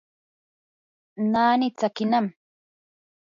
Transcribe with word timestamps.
naani 1.31 1.67
tsakinami. 1.77 2.31